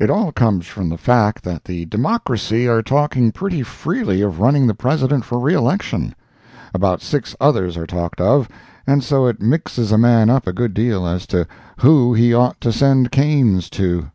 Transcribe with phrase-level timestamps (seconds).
[0.00, 4.66] It all comes from the fact that the Democracy are talking pretty freely of running
[4.66, 6.16] the President for reelection.
[6.74, 8.48] About six others are talked of,
[8.88, 11.46] and so it mixes a man up a good deal as to
[11.76, 14.10] who he ought to send canes to.